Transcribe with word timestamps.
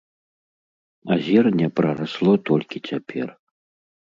А 1.11 1.17
зерне 1.27 1.67
прарасло 1.81 2.33
толькі 2.51 2.83
цяпер. 2.93 3.27